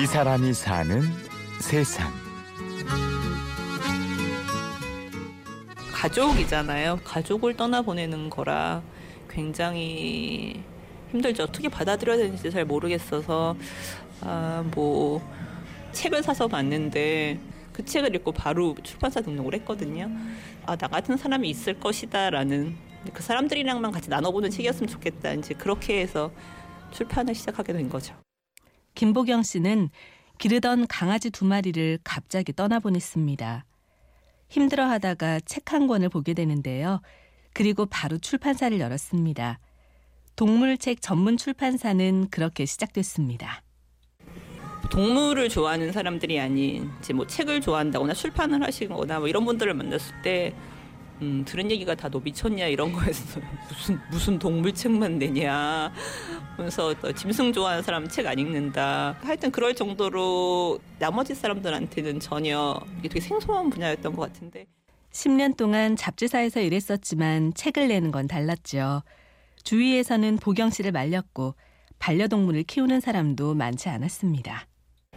[0.00, 1.02] 이 사람이 사는
[1.60, 2.10] 세상.
[5.92, 7.00] 가족이잖아요.
[7.04, 8.82] 가족을 떠나보내는 거라
[9.28, 10.62] 굉장히
[11.10, 11.42] 힘들죠.
[11.42, 13.54] 어떻게 받아들여야 되는지 잘 모르겠어서,
[14.22, 15.20] 아, 뭐,
[15.92, 17.38] 책을 사서 봤는데,
[17.74, 20.08] 그 책을 읽고 바로 출판사 등록을 했거든요.
[20.64, 22.74] 아, 나 같은 사람이 있을 것이다, 라는,
[23.12, 25.34] 그 사람들이랑만 같이 나눠보는 책이었으면 좋겠다.
[25.34, 26.32] 이제 그렇게 해서
[26.90, 28.14] 출판을 시작하게 된 거죠.
[29.04, 29.88] 김보경 씨는
[30.36, 33.64] 기르던 강아지 두 마리를 갑자기 떠나보냈습니다.
[34.50, 37.00] 힘들어 하다가 책 한 권을 보게 되는데요.
[37.54, 39.58] 그리고 바로 출판사를 열었습니다.
[40.36, 43.62] 동물책 전문 출판사는 그렇게 시작됐습니다.
[44.90, 50.54] 동물을 좋아하는 사람들이 아닌 이제 뭐 책을 좋아한다거나 출판을 하시거나 뭐 이런 분들을 만났을 때
[51.22, 53.40] 음, 들은 얘기가 다 너 미쳤냐 이런 거였어.
[53.68, 55.90] 무슨 무슨 동물책만 내냐.
[56.60, 59.16] 그래서 짐승 좋아하는 사람 책 안 읽는다.
[59.22, 64.66] 하여튼 그럴 정도로 나머지 사람들한테는 전혀 이게 되게 생소한 분야였던 것 같은데.
[65.10, 69.02] 10년 동안 잡지사에서 일했었지만 책을 내는 건 달랐죠.
[69.64, 71.54] 주위에서는 보경 씨를 말렸고
[71.98, 74.66] 반려동물을 키우는 사람도 많지 않았습니다.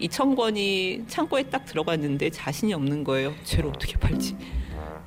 [0.00, 3.34] 2천 권이 창고에 딱 들어갔는데 자신이 없는 거예요.
[3.44, 4.36] 쟤를 어떻게 팔지?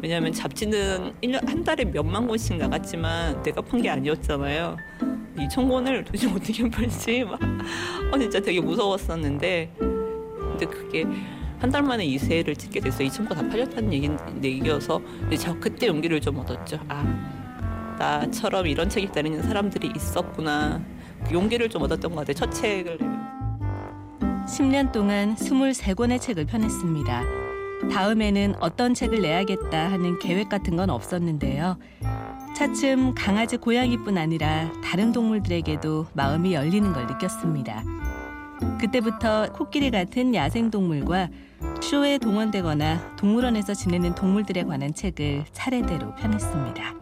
[0.00, 4.76] 왜냐하면 잡지는 1년, 한 달에 몇만 권씩 나갔지만 내가 판 게 아니었잖아요.
[5.36, 7.24] 2천 권을 도대체 어떻게 팔지?
[7.24, 7.38] 막,
[8.12, 11.04] 어, 진짜 되게 무서웠었는데, 근데 그게
[11.58, 13.08] 한 달 만에 이세를 찍게 됐어요.
[13.08, 14.10] 2천 권다 팔렸다는 얘기,
[14.42, 15.00] 얘기여서,
[15.38, 16.78] 저 그때 용기를 좀 얻었죠.
[16.88, 20.80] 아, 나처럼 이런 책을 기다리는 사람들이 있었구나.
[21.26, 22.34] 그 용기를 좀 얻었던 것 같아요.
[22.34, 23.24] 첫 책을 내면.
[24.46, 27.43] 10년 동안 23권의 책을 펴냈습니다.
[27.90, 31.76] 다음에는 어떤 책을 내야겠다 하는 계획 같은 건 없었는데요.
[32.56, 37.82] 차츰 강아지 고양이뿐 아니라 다른 동물들에게도 마음이 열리는 걸 느꼈습니다.
[38.80, 41.28] 그때부터 코끼리 같은 야생동물과
[41.82, 46.94] 쇼에 동원되거나 동물원에서 지내는 동물들에 관한 책을 차례대로 펴냈습니다.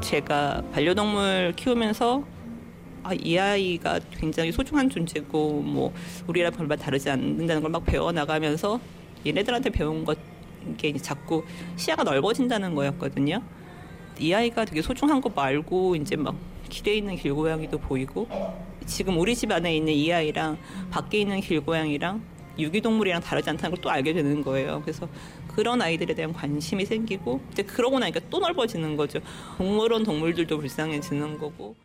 [0.00, 2.22] 제가 반려동물 키우면서
[3.02, 5.92] 아, 이 아이가 굉장히 소중한 존재고 뭐
[6.26, 8.80] 우리랑 별반 다르지 않는다는 걸 막 배워 나가면서
[9.26, 10.18] 얘네들한테 배운 것
[10.78, 11.44] 게 자꾸
[11.76, 13.40] 시야가 넓어진다는 거였거든요.
[14.18, 16.34] 이 아이가 되게 소중한 거 말고 이제 막
[16.68, 18.26] 길에 있는 길고양이도 보이고
[18.84, 20.58] 지금 우리 집 안에 있는 이 아이랑
[20.90, 22.20] 밖에 있는 길고양이랑
[22.58, 24.80] 유기동물이랑 다르지 않다는 걸 또 알게 되는 거예요.
[24.82, 25.08] 그래서
[25.46, 29.20] 그런 아이들에 대한 관심이 생기고 이제 그러고 나니까 또 넓어지는 거죠.
[29.58, 31.76] 동물원 동물들도 불쌍해지는 거고.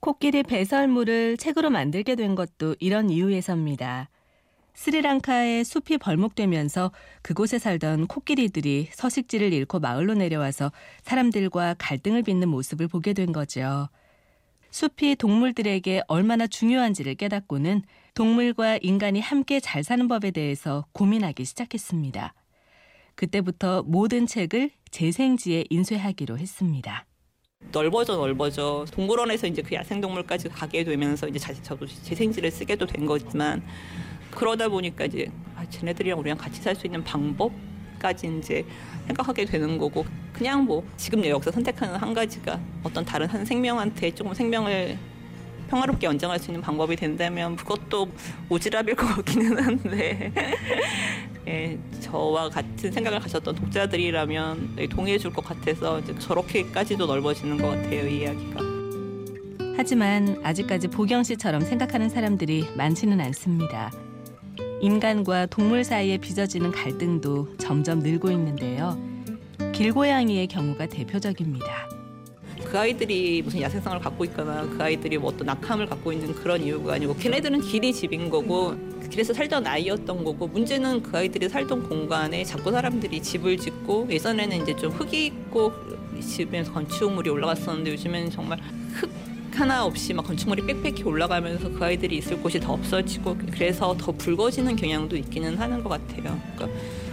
[0.00, 4.10] 코끼리 배설물을 책으로 만들게 된 것도 이런 이유에서입니다.
[4.76, 6.92] 스리랑카의 숲이 벌목되면서
[7.22, 10.70] 그곳에 살던 코끼리들이 서식지를 잃고 마을로 내려와서
[11.02, 13.88] 사람들과 갈등을 빚는 모습을 보게 된 거죠.
[14.70, 17.82] 숲이 동물들에게 얼마나 중요한지를 깨닫고는
[18.14, 22.34] 동물과 인간이 함께 잘 사는 법에 대해서 고민하기 시작했습니다.
[23.14, 27.06] 그때부터 모든 책을 재생지에 인쇄하기로 했습니다.
[27.72, 33.62] 넓어져 넓어져 동물원에서 이제 그 야생동물까지 가게 되면서 이제 저도 재생지를 쓰게도 된 거지만
[34.36, 35.26] 그러다 보니까 이제
[35.56, 38.64] 아, 쟤네들이랑 우리랑 같이 살 수 있는 방법까지 이제
[39.08, 44.14] 생각하게 되는 거고 그냥 뭐 지금 내 역사 선택하는 한 가지가 어떤 다른 한 생명한테
[44.14, 44.96] 조금 생명을
[45.70, 48.08] 평화롭게 연장할 수 있는 방법이 된다면 그것도
[48.50, 50.30] 오지랖일 것 같기는 한데
[51.48, 58.20] 예, 저와 같은 생각을 가졌던 독자들이라면 동의해 줄 것 같아서 저렇게까지도 넓어지는 것 같아요 이
[58.20, 58.60] 이야기가.
[59.76, 63.90] 하지만 아직까지 보경 씨처럼 생각하는 사람들이 많지는 않습니다.
[64.80, 68.98] 인간과 동물 사이에 빚어지는 갈등도 점점 늘고 있는데요.
[69.72, 71.88] 길고양이의 경우가 대표적입니다.
[72.64, 76.94] 그 아이들이 무슨 야생성을 갖고 있거나 그 아이들이 뭐 어떤 악함을 갖고 있는 그런 이유가
[76.94, 78.74] 아니고 걔네들은 길이 집인 거고
[79.08, 84.76] 길에서 살던 아이였던 거고 문제는 그 아이들이 살던 공간에 자꾸 사람들이 집을 짓고 예전에는 이제
[84.76, 85.72] 좀 흙이 있고
[86.20, 88.58] 집에서 건축물이 올라갔었는데 요즘에는 정말
[88.94, 89.10] 흙
[89.56, 94.76] 하나 없이 막 건축물이 빽빽히 올라가면서 그 아이들이 있을 곳이 더 없어지고 그래서 더 붉어지는
[94.76, 96.38] 경향도 있기는 하는 것 같아요.
[96.54, 96.68] 그러니까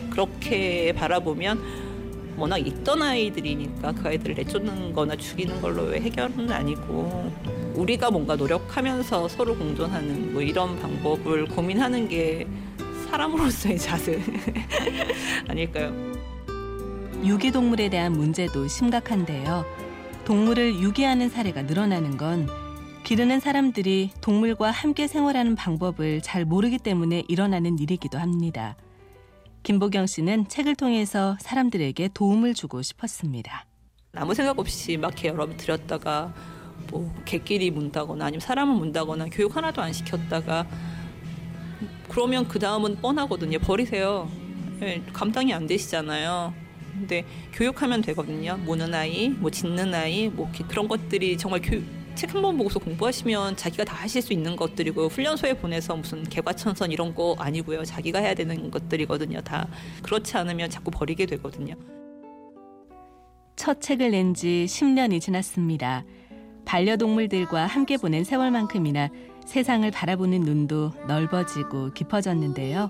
[0.10, 1.62] 그렇게 바라보면
[2.36, 7.31] 워낙 있던 아이들이니까 그 아이들을 내쫓는 거나 죽이는 걸로 해결은 아니고
[7.75, 12.45] 우리가 뭔가 노력하면서 서로 공존하는 뭐 이런 방법을 고민하는 게
[13.10, 14.22] 사람으로서의 자세
[15.48, 15.94] 아닐까요?
[17.24, 19.63] 유기동물에 대한 문제도 심각한데요.
[20.25, 22.47] 동물을 유기하는 사례가 늘어나는 건
[23.03, 28.77] 기르는 사람들이 동물과 함께 생활하는 방법을 잘 모르기 때문에 일어나는 일이기도 합니다.
[29.63, 33.65] 김보경 씨는 책을 통해서 사람들에게 도움을 주고 싶었습니다.
[34.15, 36.33] 아무 생각 없이 막 여러 번 들였다가
[36.89, 40.65] 뭐 개끼리 문다거나 아니면 사람을 문다거나 교육 하나도 안 시켰다가
[42.07, 43.59] 그러면 그 다음은 뻔하거든요.
[43.59, 44.29] 버리세요.
[44.81, 46.62] 예, 감당이 안 되시잖아요.
[46.94, 48.57] 근데 교육하면 되거든요.
[48.57, 51.84] 모는 아이, 뭐 짖는 아이, 뭐 그런 것들이 정말 교육
[52.16, 57.16] 책한 번 보고서 공부하시면 자기가 다 하실 수 있는 것들이고 훈련소에 보내서 무슨 개과천선 이런
[57.16, 57.84] 거 아니고요.
[57.84, 59.42] 자기가 해야 되는 것들이거든요.
[59.42, 59.68] 다
[60.04, 61.75] 그렇지 않으면 자꾸 버리게 되거든요.
[63.56, 66.04] 첫 책을 낸 지 10년이 지났습니다.
[66.66, 69.10] 반려동물들과 함께 보낸 세월만큼이나
[69.45, 72.90] 세상을 바라보는 눈도 넓어지고 깊어졌는데요.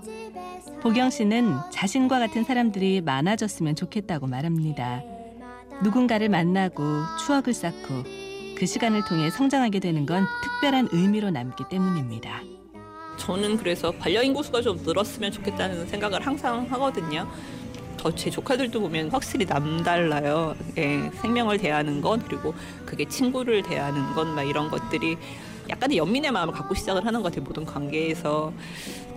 [0.84, 5.02] 보경 씨는 자신과 같은 사람들이 많아졌으면 좋겠다고 말합니다.
[5.82, 6.82] 누군가를 만나고
[7.24, 8.04] 추억을 쌓고
[8.54, 12.42] 그 시간을 통해 성장하게 되는 건 특별한 의미로 남기 때문입니다.
[13.16, 17.26] 저는 그래서 반려인구 수가 좀 늘었으면 좋겠다는 생각을 항상 하거든요.
[17.96, 20.54] 저제 조카들도 보면 확실히 남달라요.
[20.76, 22.52] 예, 생명을 대하는 것 그리고
[22.84, 25.16] 그게 친구를 대하는 것 막 이런 것들이
[25.70, 27.42] 약간의 연민의 마음을 갖고 시작을 하는 것 같아요.
[27.42, 28.52] 모든 관계에서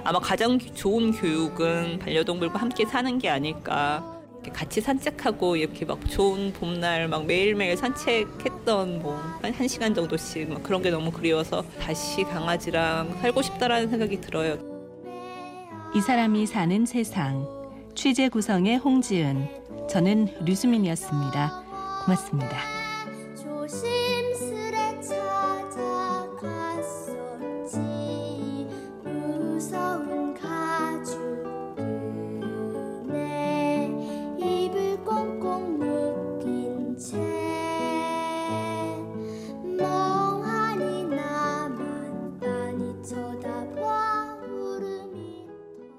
[0.07, 4.01] 아마 가장 좋은 교육은 반려동물과 함께 사는 게 아닐까.
[4.54, 10.92] 같이 산책하고 이렇게 막 좋은 봄날 막 매일매일 산책했던 뭐한한 시간 정도씩 막 그런 게
[10.92, 14.57] 너무 그리워서 다시 강아지랑 살고 싶다라는 생각이 들어요.
[15.94, 17.45] 이 사람이 사는 세상
[17.94, 21.63] 취재 구성의 홍지은 저는 류수민이었습니다.
[22.06, 22.76] 고맙습니다.